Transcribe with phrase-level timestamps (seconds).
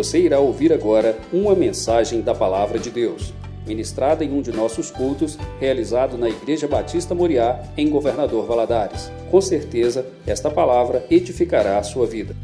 [0.00, 3.34] Você irá ouvir agora uma mensagem da Palavra de Deus,
[3.66, 9.12] ministrada em um de nossos cultos, realizado na Igreja Batista Moriá, em Governador Valadares.
[9.30, 12.34] Com certeza, esta palavra edificará a sua vida.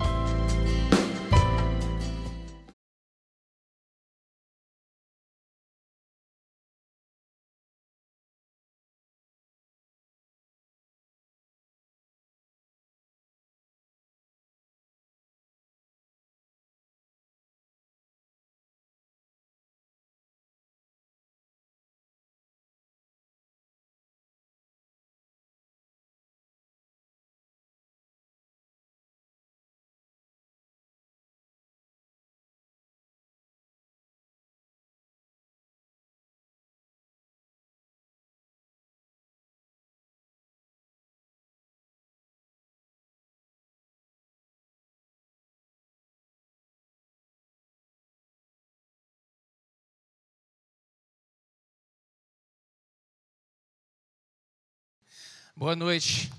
[55.59, 56.31] Boa noite.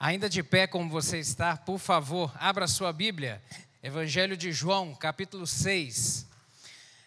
[0.00, 3.42] Ainda de pé como você está, por favor, abra sua Bíblia.
[3.82, 6.26] Evangelho de João, capítulo 6.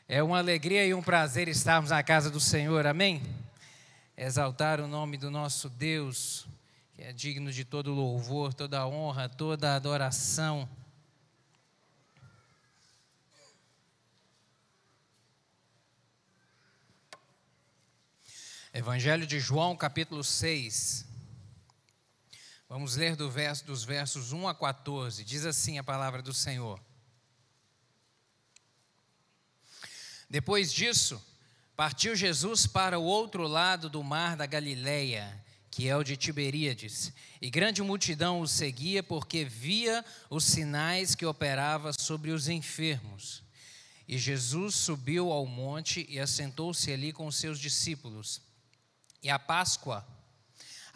[0.08, 3.24] É uma alegria e um prazer estarmos na casa do Senhor, amém?
[4.16, 6.46] Exaltar o nome do nosso Deus,
[6.94, 10.70] que é digno de todo louvor, toda honra, toda adoração.
[18.72, 21.07] Evangelho de João, capítulo 6.
[22.70, 25.23] Vamos ler do verso, dos versos 1 a 14.
[25.23, 26.80] Diz assim a palavra do Senhor.
[30.30, 31.23] Depois disso,
[31.78, 37.14] partiu Jesus para o outro lado do mar da Galileia, que é o de Tiberíades,
[37.42, 43.44] e grande multidão o seguia porque via os sinais que operava sobre os enfermos.
[44.06, 48.42] E Jesus subiu ao monte e assentou-se ali com seus discípulos.
[49.23, 50.05] E a Páscoa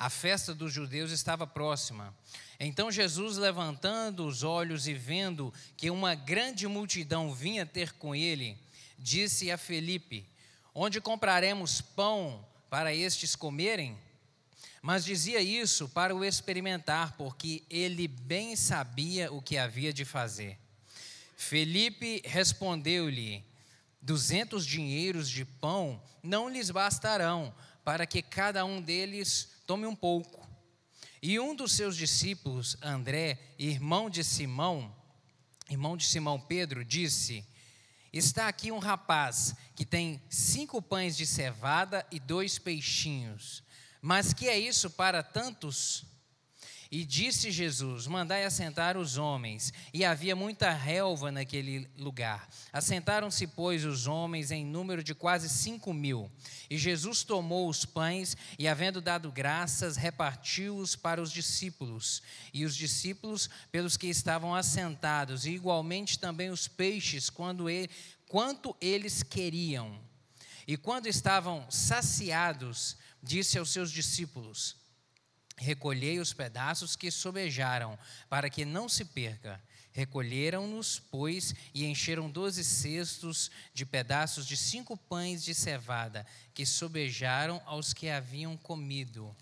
[0.01, 2.11] a festa dos judeus estava próxima.
[2.59, 8.57] Então Jesus, levantando os olhos e vendo que uma grande multidão vinha ter com ele,
[8.97, 10.27] disse a Felipe:
[10.73, 13.95] Onde compraremos pão para estes comerem?
[14.81, 20.57] Mas dizia isso para o experimentar, porque ele bem sabia o que havia de fazer.
[21.37, 23.45] Felipe respondeu-lhe:
[24.01, 30.45] Duzentos dinheiros de pão não lhes bastarão, para que cada um deles tome um pouco.
[31.21, 34.93] E um dos seus discípulos, André, irmão de Simão,
[35.69, 37.47] irmão de Simão Pedro, disse:
[38.11, 43.63] Está aqui um rapaz que tem cinco pães de cevada e dois peixinhos.
[44.01, 46.03] Mas que é isso para tantos?
[46.91, 49.71] E disse Jesus: Mandai assentar os homens.
[49.93, 52.49] E havia muita relva naquele lugar.
[52.73, 56.29] Assentaram-se, pois, os homens em número de quase cinco mil.
[56.69, 62.21] E Jesus tomou os pães e, havendo dado graças, repartiu-os para os discípulos.
[62.53, 65.45] E os discípulos pelos que estavam assentados.
[65.45, 67.89] E igualmente também os peixes, quando ele,
[68.27, 69.97] quanto eles queriam.
[70.67, 74.80] E quando estavam saciados, disse aos seus discípulos:
[75.61, 79.61] Recolhei os pedaços que sobejaram, para que não se perca.
[79.91, 87.61] Recolheram-nos, pois, e encheram doze cestos de pedaços de cinco pães de cevada, que sobejaram
[87.63, 89.35] aos que haviam comido.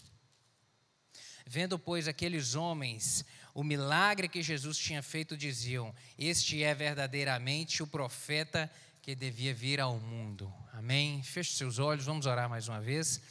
[1.48, 7.88] Vendo, pois, aqueles homens o milagre que Jesus tinha feito, diziam: Este é verdadeiramente o
[7.88, 8.70] profeta
[9.02, 10.54] que devia vir ao mundo.
[10.74, 11.24] Amém?
[11.24, 13.22] Feche seus olhos, vamos orar mais uma vez.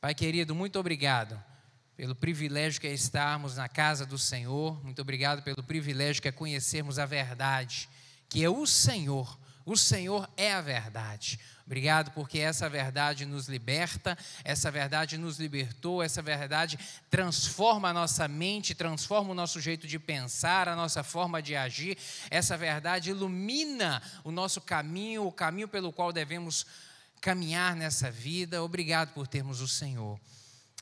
[0.00, 1.53] Pai querido, muito obrigado
[1.96, 4.82] pelo privilégio que é estarmos na casa do Senhor.
[4.84, 7.88] Muito obrigado pelo privilégio que é conhecermos a verdade,
[8.28, 9.38] que é o Senhor.
[9.64, 11.38] O Senhor é a verdade.
[11.64, 16.78] Obrigado porque essa verdade nos liberta, essa verdade nos libertou, essa verdade
[17.08, 21.96] transforma a nossa mente, transforma o nosso jeito de pensar, a nossa forma de agir.
[22.30, 26.66] Essa verdade ilumina o nosso caminho, o caminho pelo qual devemos
[27.22, 28.62] caminhar nessa vida.
[28.62, 30.20] Obrigado por termos o Senhor.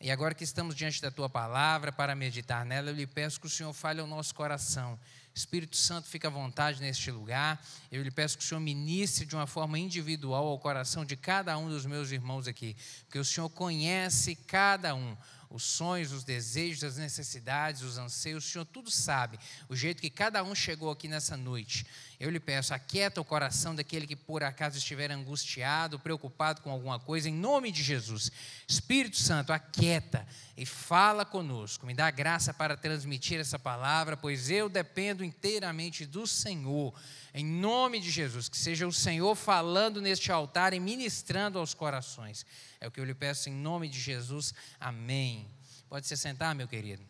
[0.04, 3.46] E agora que estamos diante da tua palavra para meditar nela, eu lhe peço que
[3.46, 4.98] o Senhor fale ao nosso coração.
[5.32, 7.64] Espírito Santo, fica à vontade neste lugar.
[7.88, 11.56] Eu lhe peço que o Senhor ministre de uma forma individual ao coração de cada
[11.56, 15.16] um dos meus irmãos aqui, porque o Senhor conhece cada um.
[15.48, 19.38] os sonhos, os desejos, as necessidades, os anseios, o Senhor tudo sabe,
[19.68, 21.86] o jeito que cada um chegou aqui nessa noite.
[22.22, 27.00] Eu lhe peço, aquieta o coração daquele que por acaso estiver angustiado, preocupado com alguma
[27.00, 28.30] coisa, em nome de Jesus.
[28.64, 30.24] Espírito Santo, aquieta
[30.56, 31.84] e fala conosco.
[31.84, 36.94] Me dá graça para transmitir essa palavra, pois eu dependo inteiramente do Senhor.
[37.34, 42.46] Em nome de Jesus, que seja o Senhor falando neste altar e ministrando aos corações.
[42.80, 44.54] É o que eu lhe peço em nome de Jesus.
[44.78, 45.48] Amém.
[45.88, 47.02] Pode se sentar, meu querido.
[47.02, 47.06] O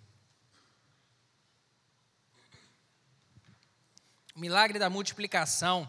[4.35, 5.89] milagre da multiplicação.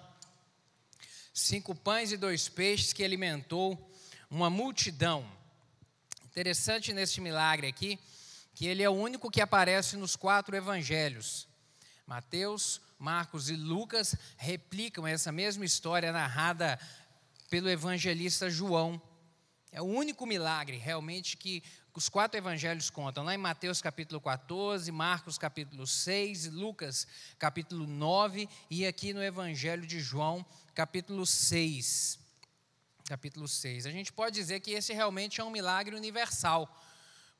[1.34, 3.92] Cinco pães e dois peixes que alimentou
[4.30, 5.26] uma multidão.
[6.26, 8.00] Interessante neste milagre aqui,
[8.54, 11.48] que ele é o único que aparece nos quatro evangelhos.
[12.06, 16.80] Mateus, Marcos e Lucas replicam essa mesma história narrada
[17.50, 19.02] pelo evangelista João.
[19.72, 21.64] É o único milagre realmente que
[21.96, 27.06] os quatro evangelhos contam, lá em Mateus capítulo 14, Marcos capítulo 6, Lucas
[27.38, 30.44] capítulo 9 e aqui no evangelho de João
[30.74, 32.20] capítulo 6.
[33.06, 33.86] Capítulo 6.
[33.86, 36.68] A gente pode dizer que esse realmente é um milagre universal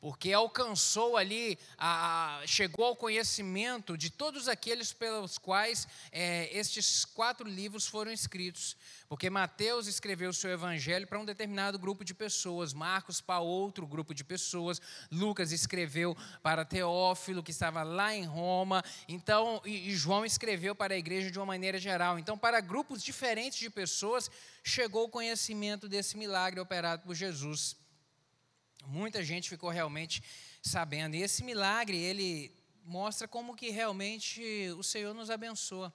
[0.04, 7.48] porque alcançou ali, a, chegou ao conhecimento de todos aqueles pelos quais é, estes quatro
[7.48, 8.76] livros foram escritos.
[9.08, 13.88] Porque Mateus escreveu o seu evangelho para um determinado grupo de pessoas, Marcos para outro
[13.88, 19.96] grupo de pessoas, Lucas escreveu para Teófilo, que estava lá em Roma, então, e, e
[19.96, 22.20] João escreveu para a igreja de uma maneira geral.
[22.20, 24.30] Então, para grupos diferentes de pessoas,
[24.62, 27.82] chegou o conhecimento desse milagre operado por Jesus.
[28.88, 30.24] Muita gente ficou realmente
[30.62, 31.16] sabendo.
[31.16, 32.52] E esse milagre, ele
[32.86, 34.42] mostra como que realmente
[34.78, 35.94] o Senhor nos abençoa.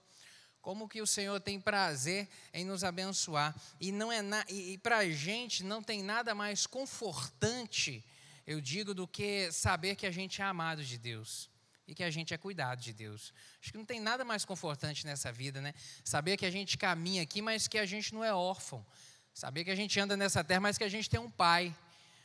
[0.60, 3.54] Como que o Senhor tem prazer em nos abençoar.
[3.80, 8.04] E não é na, e, e para a gente não tem nada mais confortante,
[8.46, 11.48] eu digo, do que saber que a gente é amado de Deus
[11.86, 13.32] e que a gente é cuidado de Deus.
[13.62, 15.72] Acho que não tem nada mais confortante nessa vida, né?
[16.04, 18.84] Saber que a gente caminha aqui, mas que a gente não é órfão.
[19.32, 21.74] Saber que a gente anda nessa terra, mas que a gente tem um pai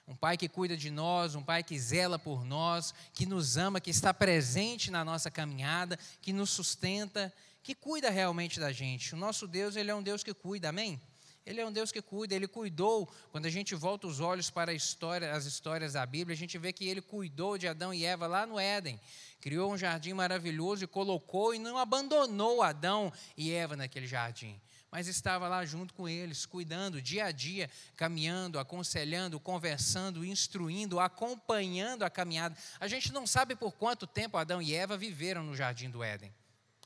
[0.07, 3.79] um pai que cuida de nós, um pai que zela por nós, que nos ama,
[3.79, 9.13] que está presente na nossa caminhada, que nos sustenta, que cuida realmente da gente.
[9.13, 10.99] O nosso Deus, ele é um Deus que cuida, amém?
[11.45, 13.09] Ele é um Deus que cuida, ele cuidou.
[13.31, 16.71] Quando a gente volta os olhos para história, as histórias da Bíblia, a gente vê
[16.71, 18.99] que ele cuidou de Adão e Eva lá no Éden.
[19.43, 24.57] Criou um jardim maravilhoso e colocou e não abandonou Adão e Eva naquele jardim
[24.89, 32.03] mas estava lá junto com eles, cuidando dia a dia, caminhando, aconselhando, conversando, instruindo, acompanhando
[32.03, 32.55] a caminhada.
[32.79, 36.31] A gente não sabe por quanto tempo Adão e Eva viveram no jardim do Éden.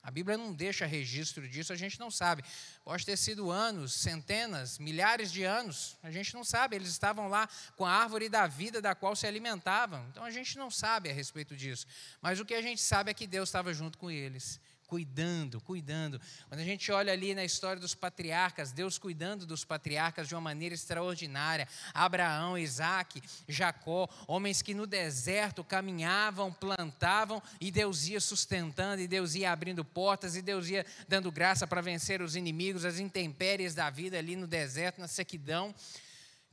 [0.07, 2.41] A Bíblia não deixa registro disso, a gente não sabe.
[2.81, 6.77] Pode ter sido anos, centenas, milhares de anos, a gente não sabe.
[6.77, 10.07] Eles estavam lá com a árvore da vida da qual se alimentavam.
[10.09, 11.85] Então a gente não sabe a respeito disso.
[12.21, 16.19] Mas o que a gente sabe é que Deus estava junto com eles cuidando, cuidando.
[16.47, 20.41] Quando a gente olha ali na história dos patriarcas, Deus cuidando dos patriarcas de uma
[20.41, 21.67] maneira extraordinária.
[21.93, 29.35] Abraão, Isaac, Jacó, homens que no deserto caminhavam, plantavam e Deus ia sustentando, e Deus
[29.35, 33.89] ia abrindo portas, e Deus ia dando graça para vencer os inimigos, as intempéries da
[33.89, 35.75] vida ali no deserto, na sequidão,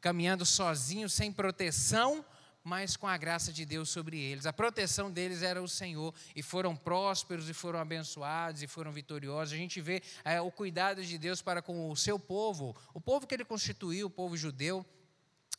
[0.01, 2.25] caminhando sozinho, sem proteção
[2.65, 4.47] mas com a graça de Deus sobre eles.
[4.47, 9.53] A proteção deles era o Senhor, e foram prósperos, e foram abençoados, e foram vitoriosos.
[9.53, 13.27] A gente vê é, o cuidado de Deus para com o seu povo, o povo
[13.27, 14.85] que ele constituiu, o povo judeu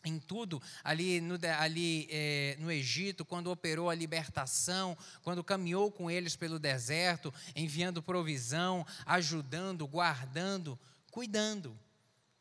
[0.04, 6.10] em tudo ali, no, ali é, no Egito, quando operou a libertação, quando caminhou com
[6.10, 10.78] eles pelo deserto, enviando provisão, ajudando, guardando,
[11.12, 11.78] cuidando.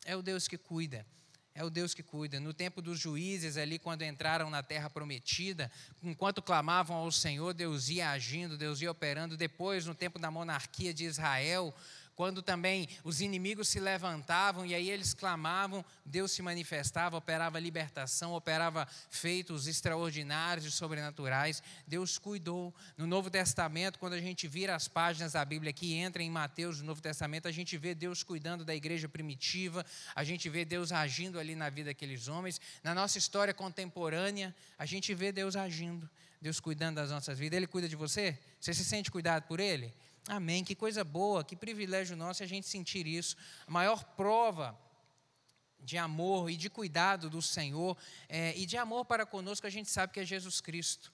[0.07, 1.07] É o Deus que cuida
[1.55, 2.41] é o Deus que cuida.
[2.41, 5.71] No tempo dos juízes, ali, quando entraram na terra prometida,
[6.03, 9.37] enquanto clamavam ao Senhor, Deus ia agindo, Deus ia operando.
[9.37, 11.73] Depois, no tempo da monarquia de Israel,
[12.15, 18.35] quando também os inimigos se levantavam e aí eles clamavam, Deus se manifestava, operava libertação,
[18.35, 21.63] operava feitos extraordinários e sobrenaturais.
[21.87, 22.75] Deus cuidou.
[22.97, 26.81] No Novo Testamento, quando a gente vira as páginas da Bíblia que entra em Mateus,
[26.81, 30.93] no Novo Testamento, a gente vê Deus cuidando da igreja primitiva, a gente vê Deus
[30.93, 32.61] agindo ali na vida daqueles homens.
[32.83, 36.09] Na nossa história contemporânea, a gente vê Deus agindo.
[36.41, 37.57] Deus cuidando das nossas vidas.
[37.57, 38.39] Ele cuida de você?
[38.61, 39.95] Você se sente cuidado por Ele?
[40.27, 40.65] Amém.
[40.65, 43.37] Que coisa boa, que privilégio nosso a gente sentir isso.
[43.67, 44.79] A maior prova
[45.81, 47.97] de amor e de cuidado do Senhor
[48.29, 51.13] é, e de amor para conosco, a gente sabe que é Jesus Cristo.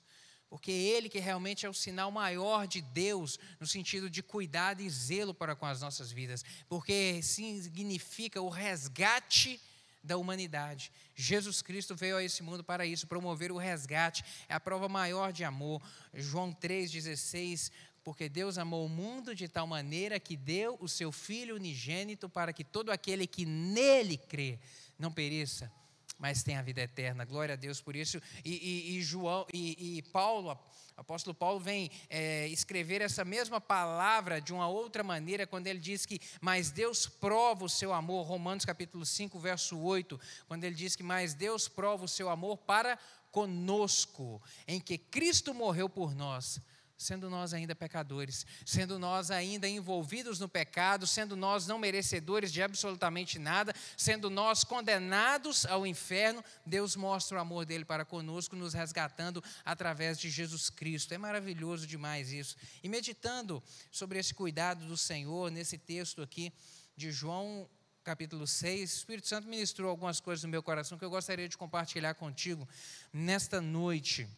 [0.48, 4.90] Porque Ele que realmente é o sinal maior de Deus, no sentido de cuidado e
[4.90, 6.44] zelo para com as nossas vidas.
[6.68, 9.60] Porque significa o resgate
[10.02, 10.90] da humanidade.
[11.14, 15.32] Jesus Cristo veio a esse mundo para isso, promover o resgate, é a prova maior
[15.32, 15.82] de amor.
[16.14, 17.70] João 3,16
[18.02, 22.52] porque Deus amou o mundo de tal maneira que deu o seu Filho unigênito para
[22.52, 24.58] que todo aquele que nele crê
[24.98, 25.70] não pereça,
[26.18, 27.24] mas tenha a vida eterna.
[27.24, 28.20] Glória a Deus por isso.
[28.44, 30.58] E, e, e João e, e, Paulo,
[30.96, 36.06] apóstolo Paulo vem é, escrever essa mesma palavra de uma outra maneira quando ele diz
[36.06, 40.96] que mas Deus prova o seu amor, Romanos capítulo 5, verso 8, quando ele diz
[40.96, 42.98] que mas Deus prova o seu amor para
[43.30, 46.60] conosco, em que Cristo morreu por nós
[47.00, 52.62] sendo nós ainda pecadores, sendo nós ainda envolvidos no pecado, sendo nós não merecedores de
[52.62, 58.74] absolutamente nada, sendo nós condenados ao inferno, Deus mostra o amor dele para conosco, nos
[58.74, 61.14] resgatando através de Jesus Cristo.
[61.14, 62.54] É maravilhoso demais isso.
[62.82, 66.52] E meditando sobre esse cuidado do Senhor nesse texto aqui
[66.94, 67.66] de João
[68.04, 71.56] capítulo 6, o Espírito Santo ministrou algumas coisas no meu coração que eu gostaria de
[71.56, 72.68] compartilhar contigo
[73.10, 74.28] nesta noite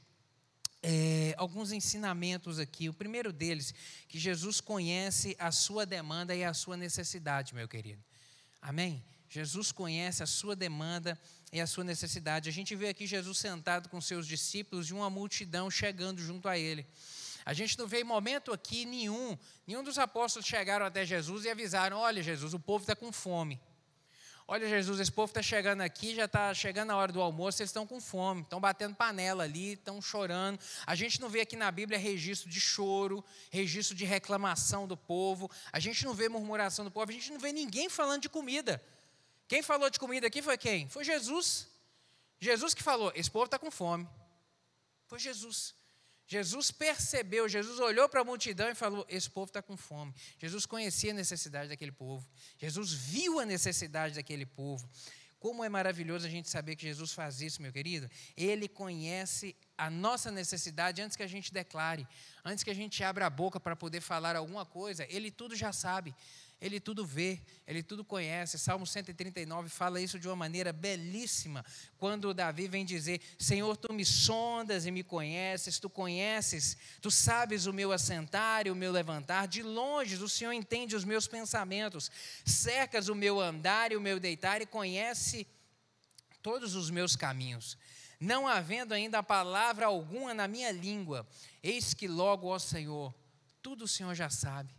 [0.82, 2.88] é, alguns ensinamentos aqui.
[2.88, 3.74] O primeiro deles,
[4.08, 8.02] que Jesus conhece a sua demanda e a sua necessidade, meu querido.
[8.60, 9.02] Amém?
[9.28, 11.18] Jesus conhece a sua demanda
[11.52, 12.48] e a sua necessidade.
[12.48, 16.58] A gente vê aqui Jesus sentado com seus discípulos e uma multidão chegando junto a
[16.58, 16.86] ele.
[17.44, 19.36] A gente não vê em momento aqui nenhum,
[19.66, 23.60] nenhum dos apóstolos chegaram até Jesus e avisaram: olha, Jesus, o povo está com fome.
[24.52, 27.70] Olha, Jesus, esse povo está chegando aqui, já está chegando a hora do almoço, eles
[27.70, 30.60] estão com fome, estão batendo panela ali, estão chorando.
[30.86, 35.50] A gente não vê aqui na Bíblia registro de choro, registro de reclamação do povo,
[35.72, 38.84] a gente não vê murmuração do povo, a gente não vê ninguém falando de comida.
[39.48, 40.86] Quem falou de comida aqui foi quem?
[40.86, 41.66] Foi Jesus.
[42.38, 44.06] Jesus que falou: esse povo está com fome.
[45.06, 45.74] Foi Jesus.
[46.32, 50.14] Jesus percebeu, Jesus olhou para a multidão e falou: Esse povo está com fome.
[50.38, 52.26] Jesus conhecia a necessidade daquele povo.
[52.56, 54.88] Jesus viu a necessidade daquele povo.
[55.38, 58.10] Como é maravilhoso a gente saber que Jesus faz isso, meu querido.
[58.34, 62.08] Ele conhece a nossa necessidade antes que a gente declare,
[62.42, 65.04] antes que a gente abra a boca para poder falar alguma coisa.
[65.10, 66.14] Ele tudo já sabe.
[66.62, 68.56] Ele tudo vê, ele tudo conhece.
[68.56, 71.64] Salmo 139 fala isso de uma maneira belíssima,
[71.98, 77.66] quando Davi vem dizer: Senhor, tu me sondas e me conheces, tu conheces, tu sabes
[77.66, 82.12] o meu assentar e o meu levantar, de longe o Senhor entende os meus pensamentos,
[82.44, 85.48] cercas o meu andar e o meu deitar e conhece
[86.40, 87.76] todos os meus caminhos.
[88.20, 91.26] Não havendo ainda palavra alguma na minha língua,
[91.60, 93.12] eis que logo, ó Senhor,
[93.60, 94.72] tudo o Senhor já sabe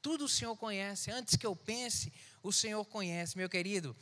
[0.00, 1.10] tudo o Senhor conhece.
[1.10, 2.12] Antes que eu pense,
[2.42, 3.36] o Senhor conhece.
[3.36, 3.96] Meu querido,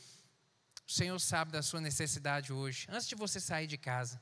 [0.87, 2.87] o Senhor sabe da sua necessidade hoje.
[2.91, 4.21] Antes de você sair de casa.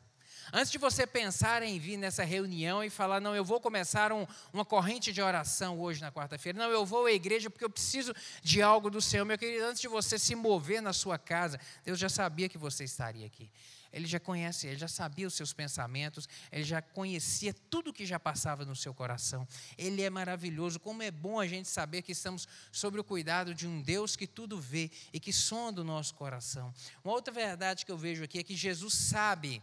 [0.52, 4.26] Antes de você pensar em vir nessa reunião e falar, não, eu vou começar um,
[4.52, 8.14] uma corrente de oração hoje na quarta-feira, não, eu vou à igreja porque eu preciso
[8.42, 9.24] de algo do Senhor.
[9.24, 12.84] Meu querido, antes de você se mover na sua casa, Deus já sabia que você
[12.84, 13.50] estaria aqui.
[13.94, 18.18] Ele já conhece, ele já sabia os seus pensamentos, ele já conhecia tudo que já
[18.18, 19.46] passava no seu coração.
[19.78, 20.80] Ele é maravilhoso.
[20.80, 24.26] Como é bom a gente saber que estamos sob o cuidado de um Deus que
[24.26, 26.74] tudo vê e que sonda o nosso coração.
[27.04, 29.62] Uma outra verdade que eu vejo aqui é que Jesus sabe.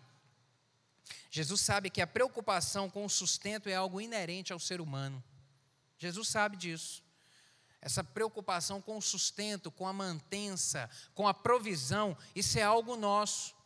[1.30, 5.22] Jesus sabe que a preocupação com o sustento é algo inerente ao ser humano.
[5.98, 7.04] Jesus sabe disso
[7.82, 13.60] essa preocupação com o sustento, com a mantença, com a provisão, isso é algo nosso.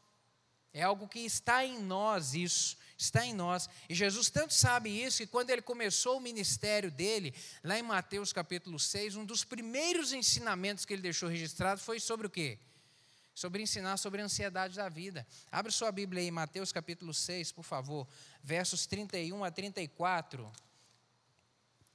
[0.75, 3.69] É algo que está em nós, isso, está em nós.
[3.87, 8.33] E Jesus tanto sabe isso que quando ele começou o ministério dele, lá em Mateus
[8.33, 12.59] capítulo 6, um dos primeiros ensinamentos que ele deixou registrado foi sobre o quê?
[13.33, 15.25] Sobre ensinar sobre a ansiedade da vida.
[15.49, 18.05] Abre sua Bíblia aí, Mateus capítulo 6, por favor,
[18.43, 20.51] versos 31 a 34.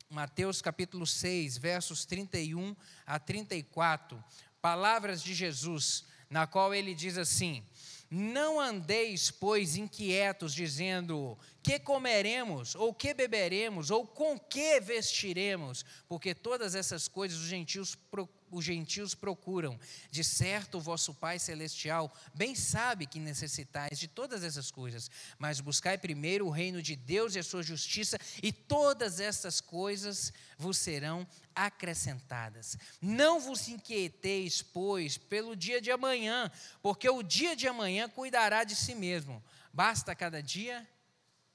[0.09, 4.25] Mateus capítulo 6, versos 31 a 34.
[4.63, 7.63] Palavras de Jesus, na qual ele diz assim:
[8.11, 16.35] não andeis, pois, inquietos, dizendo: que comeremos, ou que beberemos, ou com que vestiremos, porque
[16.35, 19.79] todas essas coisas os gentios procuram os gentios procuram.
[20.11, 25.61] De certo, o vosso Pai Celestial bem sabe que necessitais de todas essas coisas, mas
[25.61, 30.77] buscai primeiro o reino de Deus e a sua justiça, e todas essas coisas vos
[30.77, 32.77] serão acrescentadas.
[33.01, 36.51] Não vos inquieteis, pois, pelo dia de amanhã,
[36.83, 39.43] porque o dia de amanhã cuidará de si mesmo.
[39.73, 40.89] Basta cada dia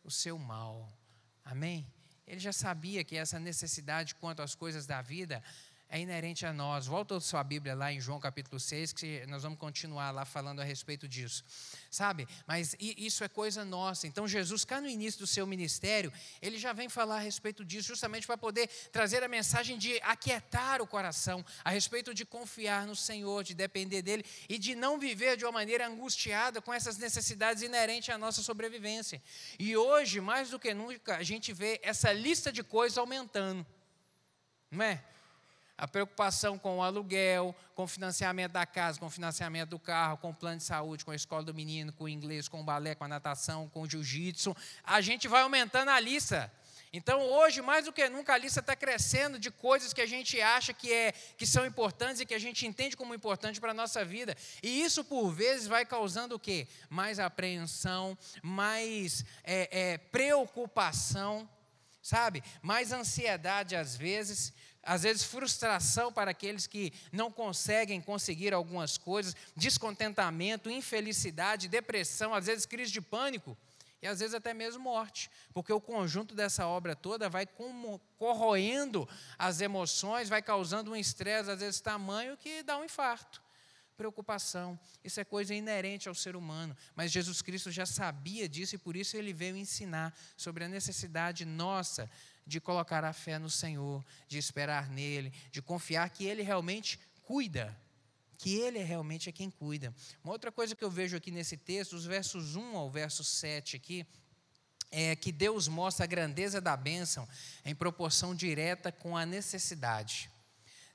[0.04, 0.92] o seu mal.
[1.44, 1.86] Amém?
[2.28, 5.44] Ele já sabia que essa necessidade quanto às coisas da vida
[5.90, 6.88] é inerente a nós.
[6.88, 10.60] Volta a sua Bíblia lá em João capítulo 6, que nós vamos continuar lá falando
[10.60, 11.44] a respeito disso.
[11.92, 12.28] Sabe?
[12.48, 14.08] Mas isso é coisa nossa.
[14.08, 16.12] Então, Jesus, cá no início do seu ministério,
[16.42, 20.82] ele já vem falar a respeito disso, justamente para poder trazer a mensagem de aquietar
[20.82, 25.38] o coração, a respeito de confiar no Senhor, de depender dele e de não viver
[25.38, 29.22] de uma maneira angustiada com essas necessidades inerentes à nossa sobrevivência.
[29.60, 33.66] E hoje, mais do que nunca, a gente vê essa lista de coisas aumentando.
[34.72, 35.04] Não é?
[35.78, 40.18] A preocupação com o aluguel, com o financiamento da casa, com o financiamento do carro,
[40.18, 42.64] com o plano de saúde, com a escola do menino, com o inglês, com o
[42.64, 46.52] balé, com a natação, com o jiu-jitsu, a gente vai aumentando a lista.
[46.94, 50.40] Então, hoje, mais do que nunca, a lista está crescendo de coisas que a gente
[50.40, 53.74] acha que, é, que são importantes e que a gente entende como importante para a
[53.74, 54.34] nossa vida.
[54.64, 56.70] E isso, por vezes, vai causando o quê?
[56.90, 61.50] Mais apreensão, mais é, é, preocupação,
[62.02, 62.42] sabe?
[62.62, 64.54] Mais ansiedade, às vezes
[64.86, 72.46] às vezes frustração para aqueles que não conseguem conseguir algumas coisas, descontentamento, infelicidade, depressão, às
[72.46, 73.58] vezes crise de pânico
[74.02, 77.48] e às vezes até mesmo morte, porque o conjunto dessa obra toda vai
[78.18, 83.44] corroendo as emoções, vai causando um estresse às vezes tamanho que dá um infarto.
[83.98, 88.78] Preocupação, isso é coisa inerente ao ser humano, mas Jesus Cristo já sabia disso e
[88.78, 92.12] por isso ele veio ensinar sobre a necessidade nossa
[92.46, 97.76] de colocar a fé no Senhor, de esperar nele, de confiar que ele realmente cuida,
[98.38, 99.94] que ele realmente é quem cuida.
[100.24, 103.76] Uma outra coisa que eu vejo aqui nesse texto, os versos 1 ao verso 7
[103.76, 104.06] aqui,
[104.92, 107.28] é que Deus mostra a grandeza da bênção
[107.66, 110.30] em proporção direta com a necessidade.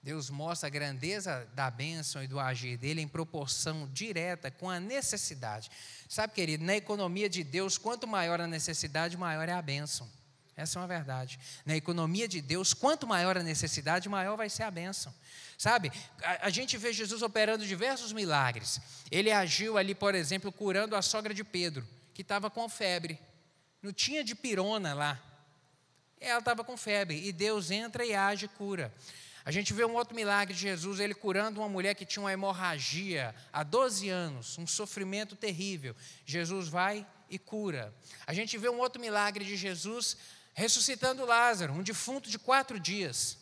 [0.02, 4.80] Deus mostra a grandeza da bênção e do agir dele em proporção direta com a
[4.80, 5.70] necessidade.
[6.08, 10.10] Sabe, querido, na economia de Deus, quanto maior a necessidade, maior é a bênção.
[10.60, 11.40] Essa é uma verdade.
[11.64, 15.14] Na economia de Deus, quanto maior a necessidade, maior vai ser a bênção.
[15.56, 15.90] Sabe,
[16.22, 18.78] a, a, gente vê Jesus operando diversos milagres.
[19.10, 23.18] Ele agiu ali, por exemplo, curando a sogra de Pedro, que estava com febre.
[23.82, 25.18] Não tinha de pirona lá.
[26.20, 27.26] Ela estava com febre.
[27.26, 28.92] E Deus entra e age e cura.
[29.42, 32.32] A gente vê um outro milagre de Jesus, ele curando uma mulher que tinha uma
[32.32, 35.96] hemorragia há 12 anos, um sofrimento terrível.
[36.26, 37.94] Jesus vai e cura.
[38.26, 40.18] A gente vê um outro milagre de Jesus
[40.52, 43.38] ressuscitando Lázaro, um defunto de quatro dias.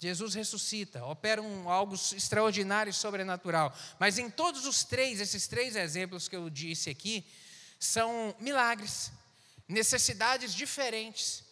[0.00, 3.74] Jesus ressuscita, opera um, algo extraordinário e sobrenatural.
[3.98, 7.24] Mas em todos os três, esses três exemplos que eu disse aqui,
[7.80, 9.10] são milagres,
[9.66, 11.45] necessidades diferentes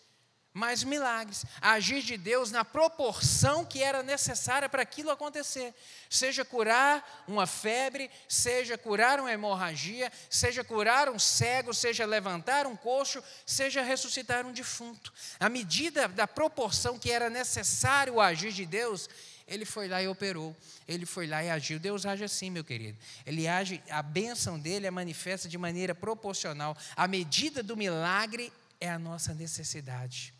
[0.54, 5.74] mas milagres, agir de Deus na proporção que era necessária para aquilo acontecer.
[6.08, 12.76] Seja curar uma febre, seja curar uma hemorragia, seja curar um cego, seja levantar um
[12.76, 15.12] coxo, seja ressuscitar um defunto.
[15.40, 19.08] À medida da proporção que era necessário o agir de Deus,
[19.48, 21.80] ele foi lá e operou, ele foi lá e agiu.
[21.80, 22.96] Deus age assim, meu querido.
[23.26, 26.76] Ele age, a bênção dele é manifesta de maneira proporcional.
[26.94, 30.33] A medida do milagre é a nossa necessidade.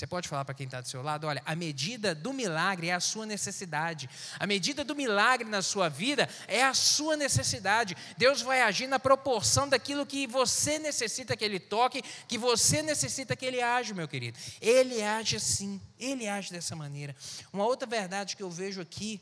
[0.00, 2.94] Você pode falar para quem está do seu lado: olha, a medida do milagre é
[2.94, 4.08] a sua necessidade,
[4.38, 7.94] a medida do milagre na sua vida é a sua necessidade.
[8.16, 13.36] Deus vai agir na proporção daquilo que você necessita que Ele toque, que você necessita
[13.36, 14.38] que Ele age, meu querido.
[14.58, 17.14] Ele age assim, Ele age dessa maneira.
[17.52, 19.20] Uma outra verdade que eu vejo aqui,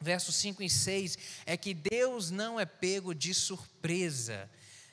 [0.00, 4.50] versos 5 e 6, é que Deus não é pego de surpresa.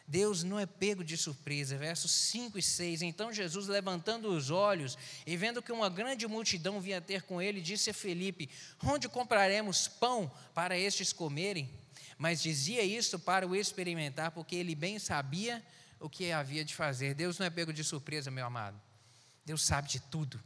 [0.08, 1.78] Deus não é pego de surpresa.
[1.78, 3.02] Versos 5 e 6.
[3.02, 7.62] Então Jesus, levantando os olhos e vendo que uma grande multidão vinha ter com ele,
[7.62, 8.50] disse a Felipe:
[8.84, 11.70] Onde compraremos pão para estes comerem?
[12.18, 15.64] Mas dizia isso para o experimentar, porque ele bem sabia
[16.00, 17.14] o que havia de fazer.
[17.14, 18.80] Deus não é pego de surpresa, meu amado.
[19.46, 20.42] Deus sabe de tudo.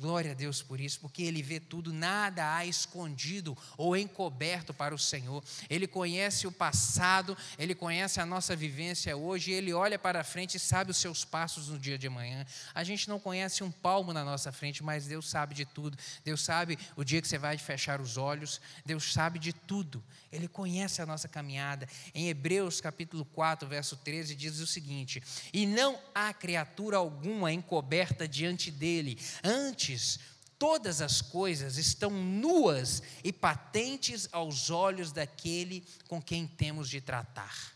[0.00, 4.94] Glória a Deus por isso, porque Ele vê tudo, nada há escondido ou encoberto para
[4.94, 5.42] o Senhor.
[5.68, 10.60] Ele conhece o passado, Ele conhece a nossa vivência hoje, Ele olha para frente e
[10.60, 12.46] sabe os seus passos no dia de amanhã.
[12.72, 15.98] A gente não conhece um palmo na nossa frente, mas Deus sabe de tudo.
[16.24, 20.00] Deus sabe o dia que você vai fechar os olhos, Deus sabe de tudo.
[20.30, 21.88] Ele conhece a nossa caminhada.
[22.14, 25.20] Em Hebreus capítulo 4, verso 13, diz o seguinte:
[25.52, 30.18] E não há criatura alguma encoberta diante dele, antes Antes,
[30.58, 37.72] todas as coisas estão nuas e patentes aos olhos daquele com quem temos de tratar.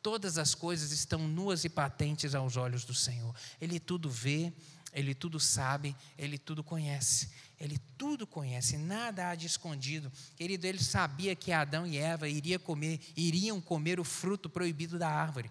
[0.00, 3.34] Todas as coisas estão nuas e patentes aos olhos do Senhor.
[3.60, 4.52] Ele tudo vê,
[4.92, 7.30] ele tudo sabe, ele tudo conhece.
[7.58, 10.12] Ele tudo conhece, nada há de escondido.
[10.36, 12.26] Querido, ele sabia que Adão e Eva
[12.64, 15.50] comer, iriam comer o fruto proibido da árvore.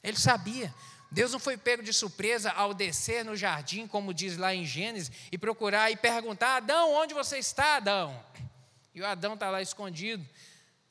[0.00, 0.72] Ele sabia.
[1.10, 5.10] Deus não foi pego de surpresa ao descer no jardim, como diz lá em Gênesis,
[5.30, 8.24] e procurar e perguntar: Adão, onde você está, Adão?
[8.94, 10.26] E o Adão está lá escondido.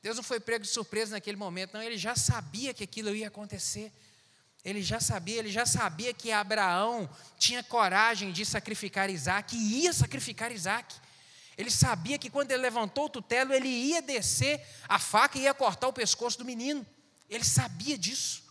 [0.01, 3.27] Deus não foi pego de surpresa naquele momento, não, ele já sabia que aquilo ia
[3.27, 3.91] acontecer.
[4.63, 9.93] Ele já sabia, ele já sabia que Abraão tinha coragem de sacrificar Isaac, e ia
[9.93, 10.95] sacrificar Isaac.
[11.57, 15.53] Ele sabia que quando ele levantou o tutelo, ele ia descer a faca e ia
[15.53, 16.85] cortar o pescoço do menino.
[17.29, 18.44] Ele sabia disso.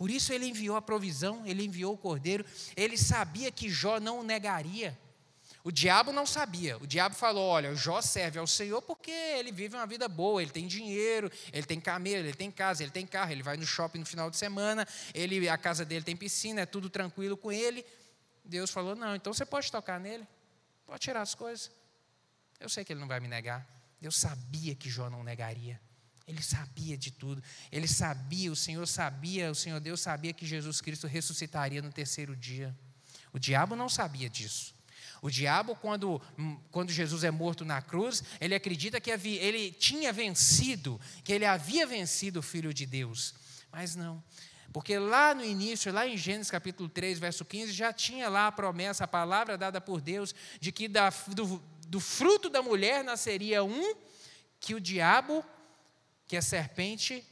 [0.00, 2.42] Por isso ele enviou a provisão, ele enviou o cordeiro.
[2.74, 4.98] Ele sabia que Jó não o negaria.
[5.62, 6.78] O diabo não sabia.
[6.78, 10.50] O diabo falou: olha, Jó serve ao Senhor porque ele vive uma vida boa, ele
[10.50, 13.98] tem dinheiro, ele tem camelo, ele tem casa, ele tem carro, ele vai no shopping
[13.98, 17.84] no final de semana, ele, a casa dele tem piscina, é tudo tranquilo com ele.
[18.42, 20.26] Deus falou: não, então você pode tocar nele,
[20.86, 21.70] pode tirar as coisas.
[22.58, 23.68] Eu sei que ele não vai me negar.
[24.00, 25.78] Deus sabia que Jó não negaria.
[26.30, 27.42] Ele sabia de tudo.
[27.72, 32.36] Ele sabia, o Senhor sabia, o Senhor Deus sabia que Jesus Cristo ressuscitaria no terceiro
[32.36, 32.74] dia.
[33.32, 34.74] O diabo não sabia disso.
[35.20, 36.22] O diabo, quando,
[36.70, 41.44] quando Jesus é morto na cruz, ele acredita que havia, ele tinha vencido, que ele
[41.44, 43.34] havia vencido o Filho de Deus.
[43.72, 44.22] Mas não.
[44.72, 48.52] Porque lá no início, lá em Gênesis capítulo 3, verso 15, já tinha lá a
[48.52, 53.64] promessa, a palavra dada por Deus, de que da, do, do fruto da mulher nasceria
[53.64, 53.96] um
[54.60, 55.44] que o diabo,
[56.30, 57.24] que a serpente,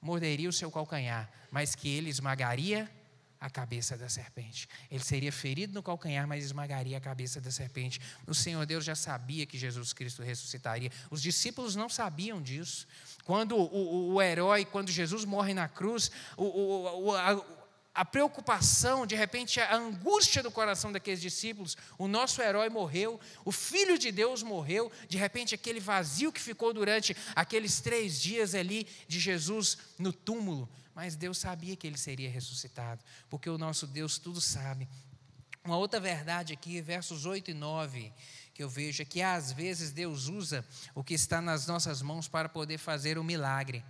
[0.00, 2.90] morderia o seu calcanhar, mas que ele esmagaria
[3.38, 4.68] a cabeça da serpente.
[4.90, 8.00] Ele seria ferido no calcanhar, mas esmagaria a cabeça da serpente.
[8.26, 10.90] O Senhor Deus já sabia que Jesus Cristo ressuscitaria.
[11.12, 12.88] Os discípulos não sabiam disso.
[13.22, 17.61] Quando o, o, o herói, quando Jesus morre na cruz, o, o
[17.94, 23.52] a preocupação, de repente a angústia do coração daqueles discípulos, o nosso herói morreu, o
[23.52, 28.86] Filho de Deus morreu, de repente aquele vazio que ficou durante aqueles três dias ali
[29.06, 34.18] de Jesus no túmulo, mas Deus sabia que ele seria ressuscitado, porque o nosso Deus
[34.18, 34.88] tudo sabe.
[35.64, 38.12] Uma outra verdade aqui, versos 8 e 9,
[38.52, 42.26] que eu vejo é que às vezes Deus usa o que está nas nossas mãos
[42.26, 43.84] para poder fazer o um milagre.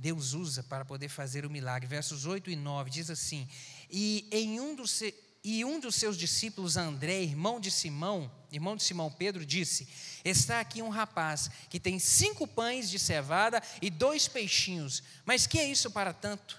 [0.00, 1.86] Deus usa para poder fazer o milagre.
[1.86, 3.46] Versos 8 e 9 diz assim:
[3.90, 5.02] E em um dos
[5.44, 9.86] e um dos seus discípulos, André, irmão de Simão, irmão de Simão Pedro, disse:
[10.24, 15.02] Está aqui um rapaz que tem cinco pães de cevada e dois peixinhos.
[15.24, 16.58] Mas que é isso para tanto?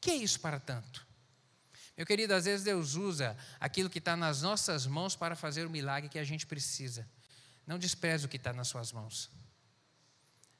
[0.00, 1.06] Que é isso para tanto?
[1.94, 5.70] Meu querido, às vezes Deus usa aquilo que está nas nossas mãos para fazer o
[5.70, 7.06] milagre que a gente precisa.
[7.66, 9.30] Não despreze o que está nas suas mãos.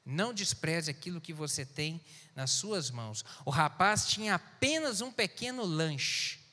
[0.09, 2.01] Não despreze aquilo que você tem
[2.35, 3.23] nas suas mãos.
[3.45, 6.47] O rapaz tinha apenas um pequeno lanche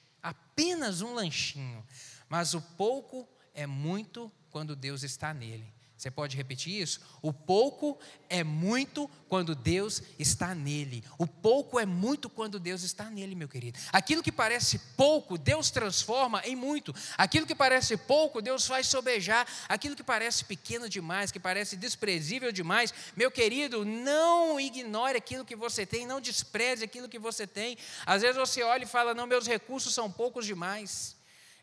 [0.54, 1.84] apenas um lanchinho,
[2.28, 5.73] mas o pouco é muito quando Deus está nele.
[6.04, 7.00] Você pode repetir isso?
[7.22, 11.02] O pouco é muito quando Deus está nele.
[11.16, 13.78] O pouco é muito quando Deus está nele, meu querido.
[13.90, 16.94] Aquilo que parece pouco, Deus transforma em muito.
[17.16, 19.48] Aquilo que parece pouco, Deus faz sobejar.
[19.66, 25.56] Aquilo que parece pequeno demais, que parece desprezível demais, meu querido, não ignore aquilo que
[25.56, 27.78] você tem, não despreze aquilo que você tem.
[28.04, 31.13] Às vezes você olha e fala: não, meus recursos são poucos demais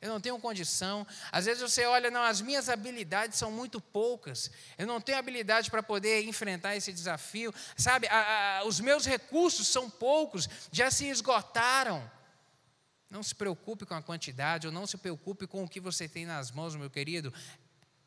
[0.02, 1.06] eu não tenho condição.
[1.32, 5.70] Às vezes você olha, não, as minhas habilidades são muito poucas, eu não tenho habilidade
[5.70, 8.08] para poder enfrentar esse desafio, sabe?
[8.08, 12.10] A, a, os meus recursos são poucos, já se esgotaram.
[13.12, 16.26] Não se preocupe com a quantidade, ou não se preocupe com o que você tem
[16.26, 17.34] nas mãos, meu querido.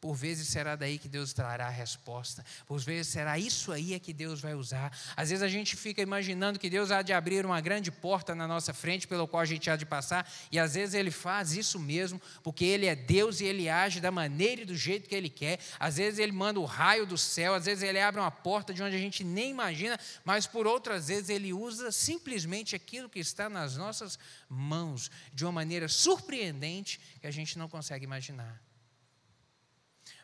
[0.04, 2.44] Por vezes será daí que Deus trará a resposta.
[2.66, 4.94] Por vezes será isso aí é que Deus vai usar.
[5.16, 8.46] Às vezes a gente fica imaginando que Deus há de abrir uma grande porta na
[8.46, 11.80] nossa frente pelo qual a gente há de passar, e às vezes ele faz isso
[11.80, 15.30] mesmo, porque ele é Deus e ele age da maneira e do jeito que ele
[15.30, 15.58] quer.
[15.80, 18.82] Às vezes ele manda o raio do céu, às vezes ele abre uma porta de
[18.82, 23.48] onde a gente nem imagina, mas por outras vezes ele usa simplesmente aquilo que está
[23.48, 24.18] nas nossas
[24.50, 28.63] mãos de uma maneira surpreendente que a gente não consegue imaginar.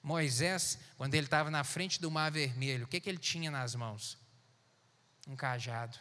[0.03, 3.75] Moisés, quando ele estava na frente do Mar Vermelho, o que, que ele tinha nas
[3.75, 4.17] mãos?
[5.29, 5.99] Um cajado.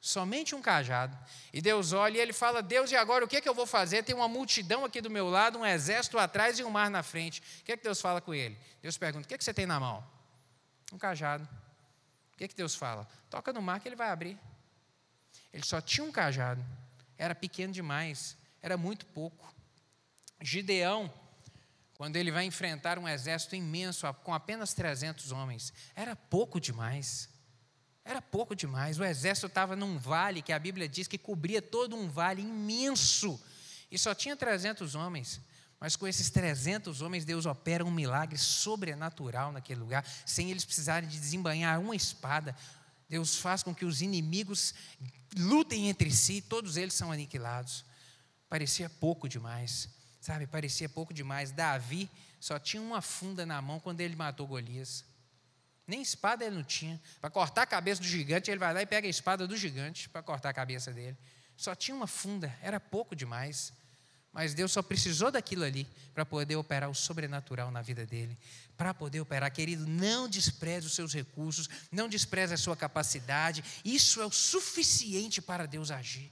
[0.00, 1.16] Somente um cajado.
[1.52, 4.02] E Deus olha e ele fala: Deus, e agora o que, que eu vou fazer?
[4.02, 7.40] Tem uma multidão aqui do meu lado, um exército atrás e um mar na frente.
[7.60, 8.58] O que, que Deus fala com ele?
[8.80, 10.04] Deus pergunta: O que, que você tem na mão?
[10.92, 11.48] Um cajado.
[12.34, 13.06] O que, que Deus fala?
[13.30, 14.36] Toca no mar que ele vai abrir.
[15.52, 16.64] Ele só tinha um cajado.
[17.16, 18.36] Era pequeno demais.
[18.60, 19.54] Era muito pouco.
[20.40, 21.12] Gideão
[22.02, 25.72] quando ele vai enfrentar um exército imenso com apenas 300 homens.
[25.94, 27.28] Era pouco demais.
[28.04, 28.98] Era pouco demais.
[28.98, 33.40] O exército estava num vale que a Bíblia diz que cobria todo um vale imenso.
[33.88, 35.40] E só tinha 300 homens.
[35.78, 41.08] Mas com esses 300 homens, Deus opera um milagre sobrenatural naquele lugar, sem eles precisarem
[41.08, 42.52] de desembanhar uma espada.
[43.08, 44.74] Deus faz com que os inimigos
[45.36, 47.84] lutem entre si, todos eles são aniquilados.
[48.48, 49.88] Parecia pouco demais,
[50.22, 50.46] sabe?
[50.46, 51.50] Parecia pouco demais.
[51.50, 52.08] Davi
[52.40, 55.04] só tinha uma funda na mão quando ele matou Golias.
[55.86, 56.98] Nem espada ele não tinha.
[57.20, 60.08] Para cortar a cabeça do gigante, ele vai lá e pega a espada do gigante
[60.08, 61.18] para cortar a cabeça dele.
[61.56, 63.72] Só tinha uma funda, era pouco demais.
[64.32, 68.38] Mas Deus só precisou daquilo ali para poder operar o sobrenatural na vida dele.
[68.76, 73.62] Para poder operar, querido, não despreze os seus recursos, não despreze a sua capacidade.
[73.84, 76.30] Isso é o suficiente para Deus agir.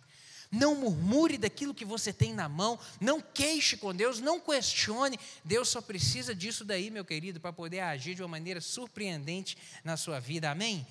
[0.50, 5.18] Não murmure daquilo que você tem na mão, não queixe com Deus, não questione.
[5.44, 9.96] Deus só precisa disso daí, meu querido, para poder agir de uma maneira surpreendente na
[9.96, 10.50] sua vida.
[10.50, 10.86] Amém?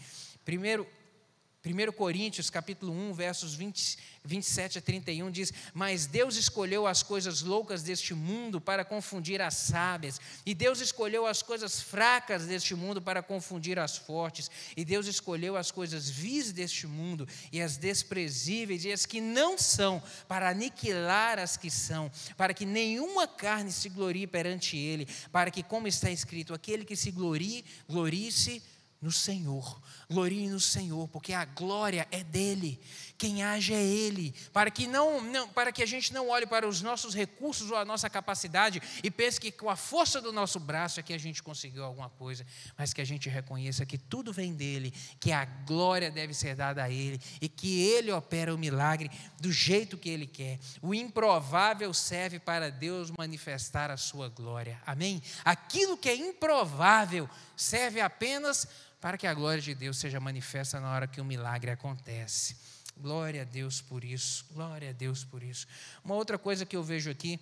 [0.45, 0.88] Primeiro,
[1.65, 7.41] 1 Coríntios capítulo 1, versos 20, 27 a 31 diz: Mas Deus escolheu as coisas
[7.41, 13.02] loucas deste mundo para confundir as sábias, e Deus escolheu as coisas fracas deste mundo
[13.02, 18.86] para confundir as fortes, e Deus escolheu as coisas vis deste mundo e as desprezíveis
[18.86, 23.89] e as que não são, para aniquilar as que são, para que nenhuma carne se
[23.89, 28.63] glorie perante Ele, para que, como está escrito, aquele que se glorie, glorie-se
[29.02, 29.82] no Senhor.
[30.12, 32.82] Glorie no Senhor, porque a glória é dele.
[33.15, 36.67] Quem age é ele, para que não, não, para que a gente não olhe para
[36.67, 40.60] os nossos recursos ou a nossa capacidade e pense que com a força do nosso
[40.60, 42.43] braço é que a gente conseguiu alguma coisa,
[42.76, 46.86] mas que a gente reconheça que tudo vem dele, que a glória deve ser dada
[46.86, 50.58] a ele e que ele opera o milagre do jeito que ele quer.
[50.82, 54.82] O improvável serve para Deus manifestar a sua glória.
[54.88, 55.22] Amém?
[55.45, 58.65] Aquilo que é improvável serve apenas
[59.00, 62.56] para que a glória de Deus seja manifesta na hora que o milagre acontece.
[62.98, 65.66] Glória a Deus por isso, glória a Deus por isso.
[66.04, 67.40] Uma outra coisa que eu vejo aqui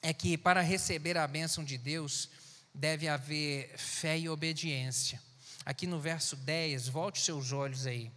[0.00, 2.30] é que para receber a bênção de Deus
[2.74, 5.20] deve haver fé e obediência.
[5.64, 8.10] Aqui no verso 10, volte seus olhos aí.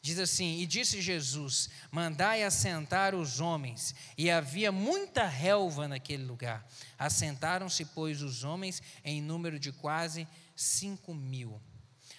[0.00, 3.94] Diz assim: E disse Jesus: Mandai assentar os homens.
[4.16, 6.66] E havia muita relva naquele lugar.
[6.98, 11.60] Assentaram-se, pois, os homens em número de quase 5 mil.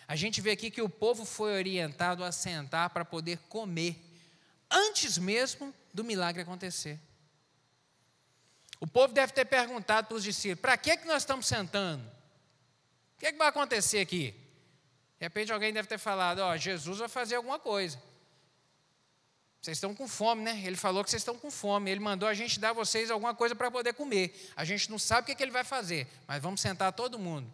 [0.08, 4.02] A gente vê aqui que o povo foi orientado a sentar para poder comer,
[4.72, 6.98] antes mesmo do milagre acontecer.
[8.80, 12.04] O povo deve ter perguntado para os discípulos: para que, que nós estamos sentando?
[13.16, 14.32] O que, é que vai acontecer aqui?
[15.20, 18.02] De repente alguém deve ter falado: Ó, Jesus vai fazer alguma coisa.
[19.60, 20.62] Vocês estão com fome, né?
[20.64, 21.92] Ele falou que vocês estão com fome.
[21.92, 24.52] Ele mandou a gente dar a vocês alguma coisa para poder comer.
[24.56, 27.20] A gente não sabe o que, é que ele vai fazer, mas vamos sentar todo
[27.20, 27.52] mundo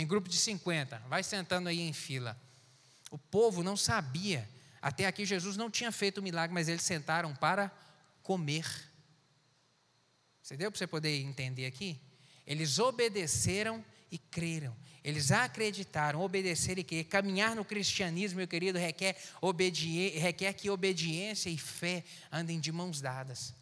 [0.00, 2.40] em grupo de 50, vai sentando aí em fila.
[3.10, 4.48] O povo não sabia,
[4.80, 7.70] até aqui Jesus não tinha feito o milagre, mas eles sentaram para
[8.22, 8.66] comer.
[10.42, 12.00] Você deu para você poder entender aqui?
[12.46, 14.74] Eles obedeceram e creram.
[15.02, 17.04] Eles acreditaram, obedeceram e crer.
[17.04, 19.16] Caminhar no cristianismo, meu querido, requer,
[20.14, 23.54] requer que obediência e fé andem de mãos dadas.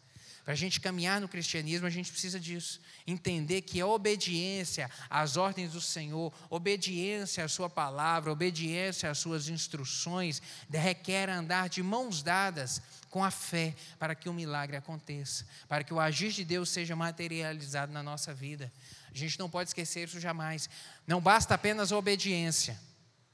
[0.49, 2.81] Para a gente caminhar no cristianismo, a gente precisa disso.
[3.05, 9.47] Entender que a obediência às ordens do Senhor, obediência à Sua palavra, obediência às Suas
[9.47, 12.81] instruções, requer andar de mãos dadas
[13.11, 16.95] com a fé para que o milagre aconteça, para que o agir de Deus seja
[16.95, 18.73] materializado na nossa vida.
[19.13, 20.67] A gente não pode esquecer isso jamais.
[21.05, 22.75] Não basta apenas a obediência.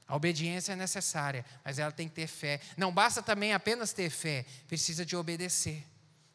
[0.06, 2.60] A obediência é necessária, mas ela tem que ter fé.
[2.76, 5.82] Não basta também apenas ter fé, precisa de obedecer.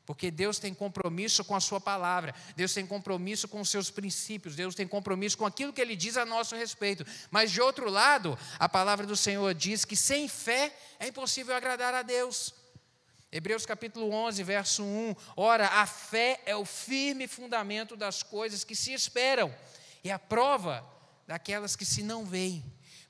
[0.05, 4.55] Porque Deus tem compromisso com a Sua palavra, Deus tem compromisso com os seus princípios,
[4.55, 7.05] Deus tem compromisso com aquilo que Ele diz a nosso respeito.
[7.29, 11.93] Mas de outro lado, a palavra do Senhor diz que sem fé é impossível agradar
[11.93, 12.53] a Deus.
[13.31, 15.15] Hebreus capítulo 11, verso 1.
[15.37, 19.53] Ora, a fé é o firme fundamento das coisas que se esperam
[20.03, 20.85] e a prova
[21.25, 22.61] daquelas que se não veem.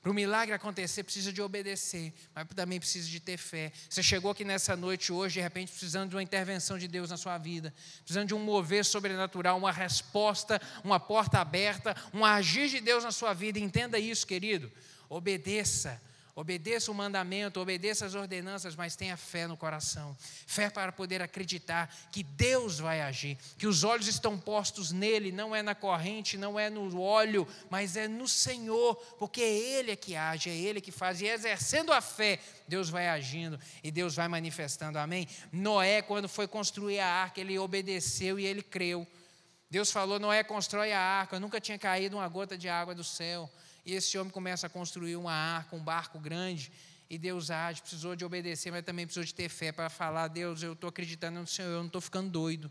[0.02, 3.70] Para o milagre acontecer, precisa de obedecer, mas também precisa de ter fé.
[3.88, 7.16] Você chegou aqui nessa noite hoje, de repente, precisando de uma intervenção de Deus na
[7.16, 12.80] sua vida, precisando de um mover sobrenatural, uma resposta, uma porta aberta, um agir de
[12.80, 13.60] Deus na sua vida.
[13.60, 14.72] Entenda isso, querido.
[15.08, 16.02] Obedeça
[16.34, 20.16] Obedeça o mandamento, obedeça as ordenanças, mas tenha fé no coração.
[20.46, 25.54] Fé para poder acreditar que Deus vai agir, que os olhos estão postos nele, não
[25.54, 29.96] é na corrente, não é no óleo, mas é no Senhor, porque é Ele é
[29.96, 34.14] que age, é Ele que faz, e exercendo a fé, Deus vai agindo e Deus
[34.14, 34.98] vai manifestando.
[34.98, 35.28] Amém?
[35.52, 39.06] Noé, quando foi construir a arca, ele obedeceu e ele creu.
[39.70, 43.50] Deus falou: Noé, constrói a arca, nunca tinha caído uma gota de água do céu.
[43.84, 46.72] E esse homem começa a construir uma arca, um barco grande.
[47.10, 50.62] E Deus age, precisou de obedecer, mas também precisou de ter fé para falar: Deus,
[50.62, 52.70] eu estou acreditando no Senhor, eu não estou ficando doido.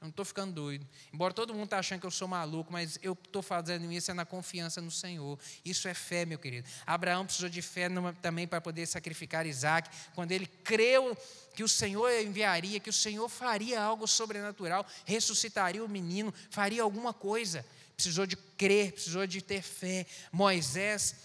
[0.00, 0.86] Eu não estou ficando doido.
[1.12, 4.14] Embora todo mundo está achando que eu sou maluco, mas eu estou fazendo isso é
[4.14, 5.38] na confiança no Senhor.
[5.64, 6.68] Isso é fé, meu querido.
[6.86, 7.88] Abraão precisou de fé
[8.20, 11.16] também para poder sacrificar Isaac, quando ele creu
[11.54, 17.14] que o Senhor enviaria, que o Senhor faria algo sobrenatural, ressuscitaria o menino, faria alguma
[17.14, 17.64] coisa.
[17.96, 20.06] Precisou de crer, precisou de ter fé.
[20.30, 21.16] Moisés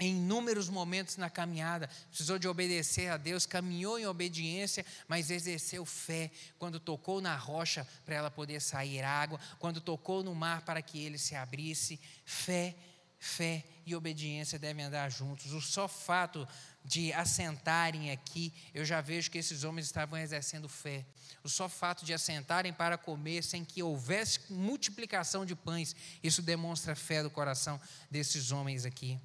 [0.00, 5.84] em inúmeros momentos na caminhada, precisou de obedecer a Deus, caminhou em obediência, mas exerceu
[5.84, 10.80] fé quando tocou na rocha para ela poder sair água, quando tocou no mar para
[10.80, 12.00] que ele se abrisse.
[12.24, 12.74] Fé,
[13.18, 15.52] fé e obediência devem andar juntos.
[15.52, 16.48] O só fato
[16.84, 21.04] de assentarem aqui, eu já vejo que esses homens estavam exercendo fé.
[21.42, 26.92] O só fato de assentarem para comer sem que houvesse multiplicação de pães, isso demonstra
[26.92, 29.18] a fé do coração desses homens aqui.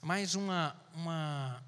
[0.00, 1.62] Mais uma, uma,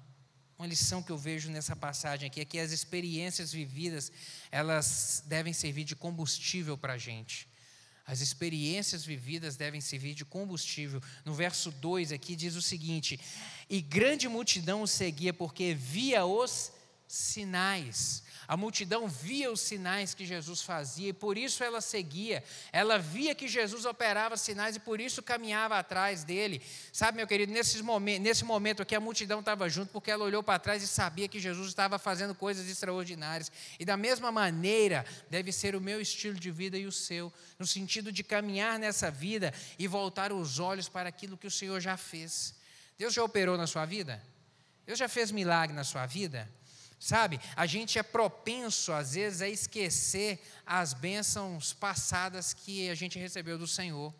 [0.57, 4.11] uma lição que eu vejo nessa passagem aqui é que as experiências vividas,
[4.51, 7.48] elas devem servir de combustível para a gente.
[8.09, 10.99] As experiências vividas devem servir de combustível.
[11.23, 13.19] No verso 2 aqui diz o seguinte:
[13.69, 16.71] E grande multidão o seguia, porque via os
[17.07, 18.23] sinais.
[18.49, 22.43] A multidão via os sinais que Jesus fazia e por isso ela seguia.
[22.71, 26.59] Ela via que Jesus operava sinais e por isso caminhava atrás dele.
[26.91, 30.41] Sabe, meu querido, nesse momento, nesse momento aqui a multidão estava junto porque ela olhou
[30.41, 33.51] para trás e sabia que Jesus estava fazendo coisas extraordinárias.
[33.79, 37.67] E da mesma maneira deve ser o meu estilo de vida e o seu, no
[37.67, 41.95] sentido de caminhar nessa vida e voltar os olhos para aquilo que o Senhor já
[41.95, 42.55] fez.
[42.97, 44.19] Deus já operou na sua vida?
[44.87, 46.49] Deus já fez milagre na sua vida?
[46.99, 53.17] Sabe, a gente é propenso, às vezes, a esquecer as bênçãos passadas que a gente
[53.17, 54.13] recebeu do Senhor.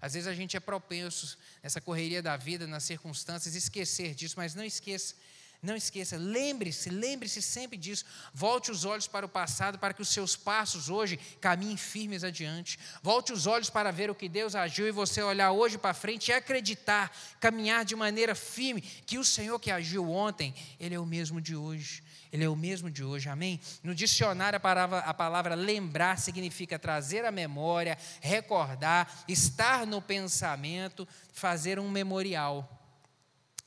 [0.00, 4.54] Às vezes a gente é propenso, nessa correria da vida, nas circunstâncias, esquecer disso, mas
[4.54, 5.14] não esqueça
[5.60, 8.04] não esqueça, lembre-se, lembre-se sempre disso.
[8.32, 12.78] Volte os olhos para o passado para que os seus passos hoje caminhem firmes adiante.
[13.02, 16.28] Volte os olhos para ver o que Deus agiu e você olhar hoje para frente
[16.28, 17.10] e acreditar,
[17.40, 21.56] caminhar de maneira firme que o Senhor que agiu ontem, Ele é o mesmo de
[21.56, 22.04] hoje.
[22.32, 23.60] Ele é o mesmo de hoje, amém?
[23.82, 31.06] No dicionário, a palavra, a palavra lembrar significa trazer a memória, recordar, estar no pensamento,
[31.32, 32.77] fazer um memorial.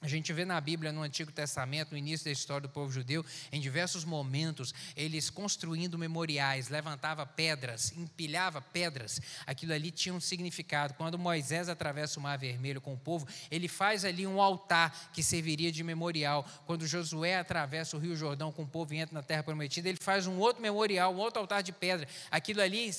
[0.04, 3.24] A gente vê na Bíblia, no Antigo Testamento, no início da história do povo judeu,
[3.52, 9.22] em diversos momentos, eles construindo memoriais, levantava pedras, empilhava pedras.
[9.46, 10.96] Aquilo ali tinha um significado.
[10.96, 15.22] Quando Moisés atravessa o Mar Vermelho com o povo, ele faz ali um altar que
[15.22, 16.50] serviria de memorial.
[16.66, 20.00] Quando Josué atravessa o Rio Jordão com o povo e entra na Terra Prometida, ele
[20.02, 22.08] faz um outro memorial, um outro altar de pedra.
[22.32, 22.90] Aquilo ali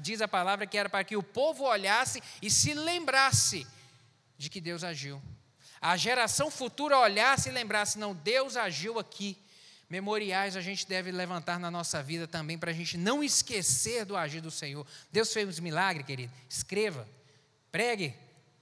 [0.00, 3.66] diz a palavra que era para que o povo olhasse e se lembrasse
[4.38, 5.20] de que Deus agiu
[5.86, 9.38] a geração futura olhasse e lembrasse: não, Deus agiu aqui.
[9.88, 14.16] Memoriais a gente deve levantar na nossa vida também, para a gente não esquecer do
[14.16, 14.84] agir do Senhor.
[15.12, 16.32] Deus fez um milagre, querido.
[16.48, 17.08] Escreva,
[17.70, 18.12] pregue,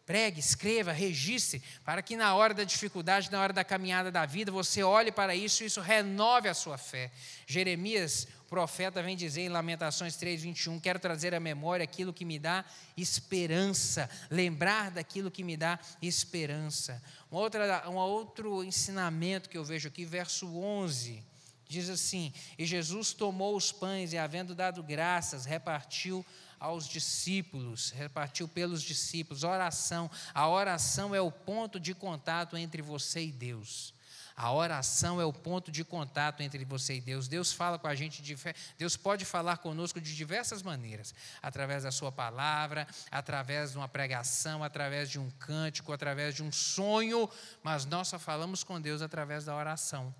[0.06, 4.52] pregue, escreva, registre, para que na hora da dificuldade, na hora da caminhada da vida,
[4.52, 7.10] você olhe para isso e isso renove a sua fé.
[7.46, 12.64] Jeremias profeta vem dizer em Lamentações 3:21, quero trazer à memória aquilo que me dá
[12.96, 17.02] esperança, lembrar daquilo que me dá esperança.
[17.32, 21.20] Um, outra, um outro ensinamento que eu vejo aqui, verso 11,
[21.68, 26.24] diz assim: E Jesus tomou os pães e, havendo dado graças, repartiu
[26.64, 29.44] aos discípulos, repartiu pelos discípulos.
[29.44, 33.92] Oração, a oração é o ponto de contato entre você e Deus.
[34.34, 37.28] A oração é o ponto de contato entre você e Deus.
[37.28, 38.34] Deus fala com a gente, de,
[38.78, 44.64] Deus pode falar conosco de diversas maneiras, através da sua palavra, através de uma pregação,
[44.64, 47.28] através de um cântico, através de um sonho,
[47.62, 50.12] mas nós só falamos com Deus através da oração.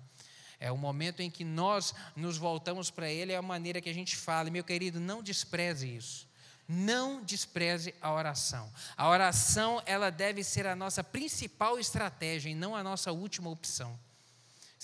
[0.59, 3.93] É o momento em que nós nos voltamos para Ele, é a maneira que a
[3.93, 4.49] gente fala.
[4.49, 6.27] Meu querido, não despreze isso.
[6.67, 8.71] Não despreze a oração.
[8.97, 13.97] A oração, ela deve ser a nossa principal estratégia e não a nossa última opção.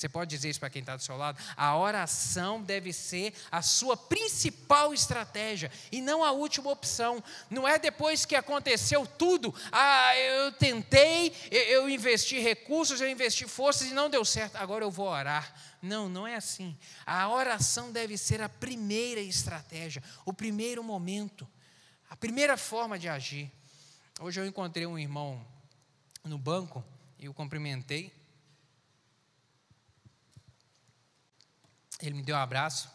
[0.01, 1.37] Você pode dizer isso para quem está do seu lado?
[1.55, 7.23] A oração deve ser a sua principal estratégia e não a última opção.
[7.51, 13.91] Não é depois que aconteceu tudo, ah, eu tentei, eu investi recursos, eu investi forças
[13.91, 15.53] e não deu certo, agora eu vou orar.
[15.79, 16.75] Não, não é assim.
[17.05, 21.47] A oração deve ser a primeira estratégia, o primeiro momento,
[22.11, 23.49] a primeira forma de agir.
[24.19, 25.47] Hoje eu encontrei um irmão
[26.25, 26.83] no banco
[27.17, 28.13] e o cumprimentei.
[32.01, 32.89] Ele me deu um abraço.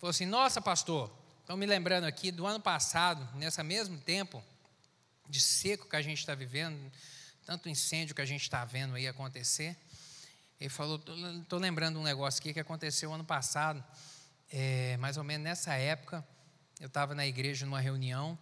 [0.00, 4.42] Falou assim: Nossa, pastor, estão me lembrando aqui do ano passado, nesse mesmo tempo
[5.28, 6.90] de seco que a gente está vivendo,
[7.44, 9.76] tanto incêndio que a gente está vendo aí acontecer.
[10.58, 10.98] Ele falou:
[11.42, 13.84] Estou lembrando um negócio aqui que aconteceu ano passado,
[14.50, 16.26] é, mais ou menos nessa época.
[16.80, 18.38] eu estava na igreja numa reunião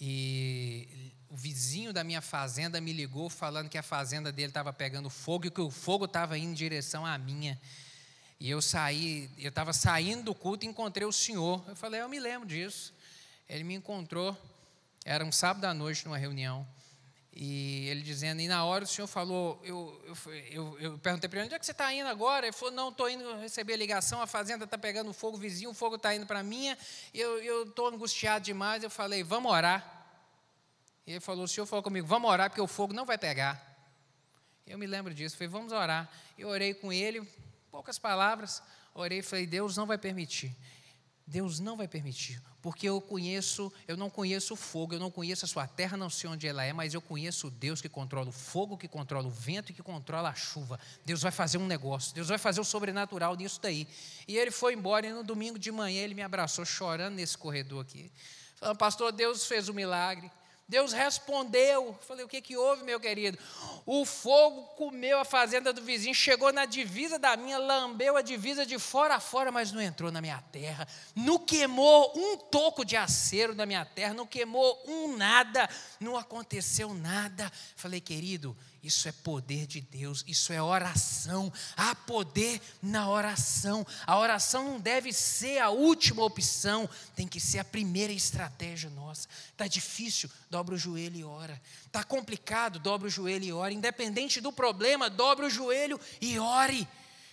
[0.00, 5.10] e o vizinho da minha fazenda me ligou falando que a fazenda dele estava pegando
[5.10, 7.60] fogo e que o fogo estava indo em direção à minha.
[8.40, 11.62] E eu saí, eu estava saindo do culto e encontrei o senhor.
[11.68, 12.94] Eu falei, eu me lembro disso.
[13.46, 14.36] Ele me encontrou,
[15.04, 16.66] era um sábado à noite numa reunião.
[17.32, 21.38] E ele dizendo, e na hora o senhor falou, eu, eu, eu, eu perguntei para
[21.38, 22.46] ele, onde é que você está indo agora?
[22.46, 25.70] Ele falou, não, estou indo receber a ligação, a fazenda está pegando fogo, o vizinho,
[25.70, 26.76] o fogo está indo para a minha,
[27.14, 28.82] eu estou angustiado demais.
[28.82, 30.00] Eu falei, vamos orar.
[31.06, 33.66] E ele falou, o senhor falou comigo, vamos orar, porque o fogo não vai pegar.
[34.66, 36.10] Eu me lembro disso, falei, vamos orar.
[36.36, 37.26] Eu orei com ele,
[37.70, 38.62] poucas palavras,
[38.92, 40.54] orei e falei, Deus não vai permitir.
[41.26, 45.44] Deus não vai permitir, porque eu conheço, eu não conheço o fogo, eu não conheço
[45.44, 48.28] a sua terra, não sei onde ela é, mas eu conheço o Deus que controla
[48.28, 50.78] o fogo, que controla o vento e que controla a chuva.
[51.04, 53.86] Deus vai fazer um negócio, Deus vai fazer o sobrenatural nisso daí.
[54.26, 57.82] E ele foi embora e no domingo de manhã ele me abraçou chorando nesse corredor
[57.82, 58.10] aqui.
[58.56, 60.30] Falando, pastor, Deus fez um milagre.
[60.70, 61.98] Deus respondeu.
[62.06, 63.36] Falei, o que, que houve, meu querido?
[63.84, 68.64] O fogo comeu a fazenda do vizinho, chegou na divisa da minha, lambeu a divisa
[68.64, 70.86] de fora a fora, mas não entrou na minha terra.
[71.12, 75.68] Não queimou um toco de acero na minha terra, não queimou um nada,
[75.98, 77.50] não aconteceu nada.
[77.74, 81.52] Falei, querido, isso é poder de Deus, isso é oração.
[81.76, 83.86] Há poder na oração.
[84.06, 89.28] A oração não deve ser a última opção, tem que ser a primeira estratégia nossa.
[89.52, 91.60] Está difícil, dobra o joelho e ora.
[91.86, 93.72] Está complicado, dobra o joelho e ora.
[93.72, 96.88] Independente do problema, dobra o joelho e ore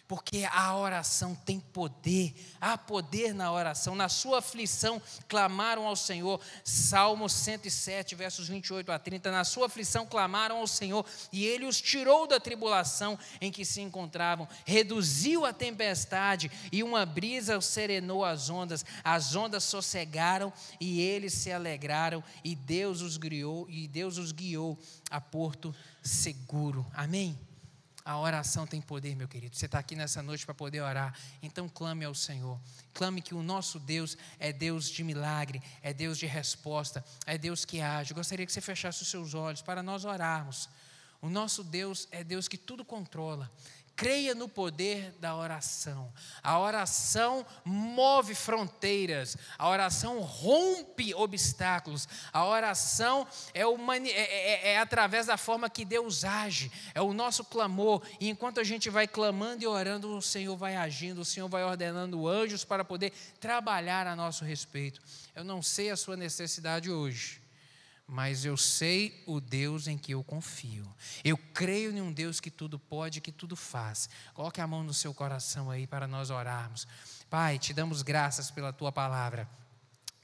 [0.08, 3.93] porque a oração tem poder, há poder na oração.
[3.93, 9.32] Na sua aflição clamaram ao Senhor, Salmo 107, versos 28 a 30.
[9.32, 13.82] Na sua aflição clamaram ao Senhor, e ele os tirou da tribulação em que se
[13.82, 18.86] encontravam, reduziu a tempestade, e uma brisa serenou as ondas.
[19.03, 24.78] As ondas sossegaram e eles se alegraram, e Deus os guiou, e Deus os guiou
[25.12, 26.86] a porto seguro.
[26.93, 27.47] Amém.
[28.08, 29.53] A oração tem poder, meu querido.
[29.53, 31.14] Você está aqui nessa noite para poder orar.
[31.43, 32.58] Então clame ao Senhor.
[32.93, 37.66] Clame que o nosso Deus é Deus de milagre, é Deus de resposta, é Deus
[37.66, 38.12] que age.
[38.12, 40.70] Eu gostaria que você fechasse os seus olhos para nós orarmos.
[41.22, 43.51] O nosso Deus é Deus que tudo controla.
[43.98, 46.14] Creia no poder da oração.
[46.43, 49.36] A oração move fronteiras.
[49.58, 52.08] A oração rompe obstáculos.
[52.32, 56.72] A oração é, é, é, é, através da forma que Deus age.
[56.93, 58.04] É o nosso clamor.
[58.20, 61.22] E enquanto a gente vai clamando e orando, o Senhor vai agindo.
[61.22, 65.02] O Senhor vai ordenando anjos para poder trabalhar a nosso respeito.
[65.34, 67.47] Eu não sei a sua necessidade hoje
[68.08, 70.88] mas eu sei o Deus em que eu confio.
[71.26, 74.10] Eu creio em um Deus que tudo pode, que tudo faz.
[74.34, 76.88] Coloque a mão no seu coração aí para nós orarmos.
[77.30, 79.49] Pai, te damos graças pela tua palavra.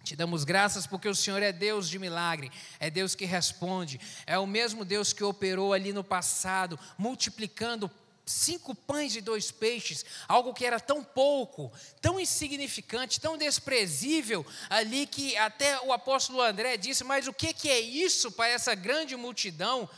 [0.01, 4.37] Te damos graças porque o Senhor é Deus de milagre, é Deus que responde, é
[4.37, 7.89] o mesmo Deus que operou ali no passado, multiplicando
[8.25, 11.71] cinco pães e dois peixes, algo que era tão pouco,
[12.01, 17.69] tão insignificante, tão desprezível, ali que até o apóstolo André disse: Mas o que, que
[17.69, 19.89] é isso para essa grande multidão?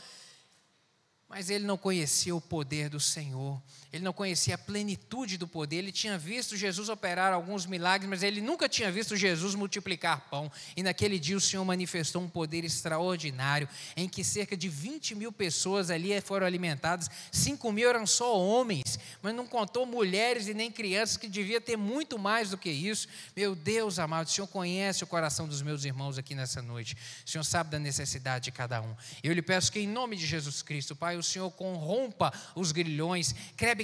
[1.28, 3.60] Mas ele não conhecia o poder do Senhor,
[3.92, 5.76] ele não conhecia a plenitude do poder.
[5.76, 10.50] Ele tinha visto Jesus operar alguns milagres, mas ele nunca tinha visto Jesus multiplicar pão.
[10.76, 15.32] E naquele dia o Senhor manifestou um poder extraordinário, em que cerca de 20 mil
[15.32, 17.08] pessoas ali foram alimentadas.
[17.32, 21.76] 5 mil eram só homens, mas não contou mulheres e nem crianças, que devia ter
[21.76, 23.08] muito mais do que isso.
[23.36, 26.96] Meu Deus amado, o Senhor conhece o coração dos meus irmãos aqui nessa noite.
[27.24, 28.94] O Senhor sabe da necessidade de cada um.
[29.22, 33.34] Eu lhe peço que, em nome de Jesus Cristo, Pai, o Senhor corrompa os grilhões,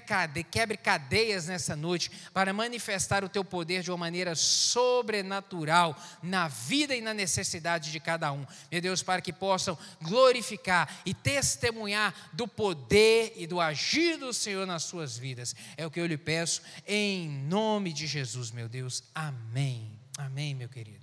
[0.00, 6.94] quebre cadeias nessa noite para manifestar o teu poder de uma maneira sobrenatural na vida
[6.94, 8.46] e na necessidade de cada um.
[8.70, 14.66] Meu Deus, para que possam glorificar e testemunhar do poder e do agir do Senhor
[14.66, 15.54] nas suas vidas.
[15.76, 19.04] É o que eu lhe peço em nome de Jesus, meu Deus.
[19.14, 19.98] Amém.
[20.18, 21.02] Amém, meu querido.